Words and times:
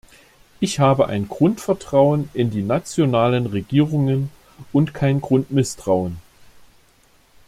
Ich 0.59 0.79
habe 0.79 1.09
ein 1.09 1.27
Grundvertrauen 1.29 2.27
in 2.33 2.49
die 2.49 2.63
nationalen 2.63 3.45
Regierungen, 3.45 4.31
und 4.73 4.95
kein 4.95 5.21
Grundmisstrauen. 5.21 6.17